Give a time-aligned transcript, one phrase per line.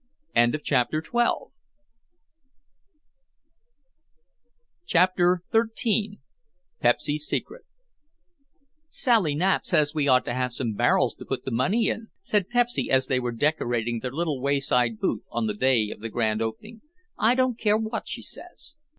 [0.63, 1.51] CHAPTER XIII
[6.79, 7.61] PEPSY'S SECRET
[8.87, 12.49] "Sally Knapp says we ought to have some barrels to put the money in," said
[12.49, 16.41] Pepsy as they were decorating their little wayside booth on the day of the grand
[16.41, 16.81] opening.
[17.19, 18.75] "I don't care what she says."